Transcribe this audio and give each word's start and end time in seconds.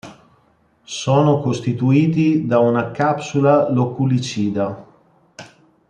Sono 0.83 1.41
costituiti 1.41 2.47
da 2.47 2.57
una 2.57 2.89
capsula 2.89 3.69
loculicida. 3.69 4.83